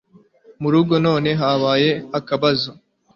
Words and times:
Murugo 0.61 0.93
na 0.97 1.01
nonehabaye 1.05 1.89
akabazo 2.19 2.71